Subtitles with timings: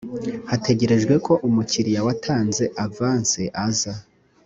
[0.49, 3.93] hategerejwe ko umukiriya watanze avansi aza